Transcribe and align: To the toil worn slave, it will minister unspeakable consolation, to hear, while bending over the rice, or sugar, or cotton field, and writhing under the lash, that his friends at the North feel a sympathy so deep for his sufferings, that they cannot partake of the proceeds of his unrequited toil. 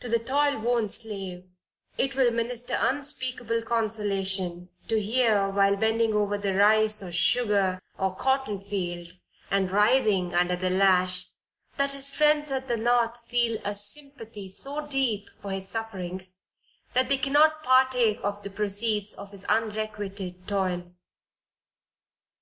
To 0.00 0.08
the 0.10 0.18
toil 0.18 0.58
worn 0.58 0.90
slave, 0.90 1.46
it 1.96 2.14
will 2.14 2.30
minister 2.30 2.76
unspeakable 2.78 3.62
consolation, 3.62 4.68
to 4.86 5.00
hear, 5.00 5.48
while 5.48 5.76
bending 5.76 6.12
over 6.12 6.36
the 6.36 6.52
rice, 6.52 7.02
or 7.02 7.10
sugar, 7.10 7.80
or 7.96 8.14
cotton 8.14 8.60
field, 8.62 9.14
and 9.50 9.72
writhing 9.72 10.34
under 10.34 10.56
the 10.56 10.68
lash, 10.68 11.28
that 11.78 11.92
his 11.92 12.10
friends 12.12 12.50
at 12.50 12.68
the 12.68 12.76
North 12.76 13.26
feel 13.28 13.56
a 13.64 13.74
sympathy 13.74 14.50
so 14.50 14.86
deep 14.86 15.30
for 15.40 15.50
his 15.52 15.66
sufferings, 15.66 16.42
that 16.92 17.08
they 17.08 17.16
cannot 17.16 17.62
partake 17.62 18.20
of 18.22 18.42
the 18.42 18.50
proceeds 18.50 19.14
of 19.14 19.30
his 19.30 19.44
unrequited 19.46 20.46
toil. 20.46 20.92